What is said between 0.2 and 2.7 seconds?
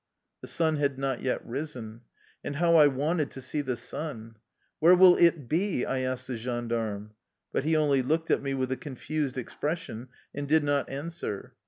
"The sun had not yet risen. And